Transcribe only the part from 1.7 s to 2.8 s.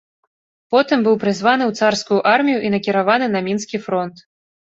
царскую армію і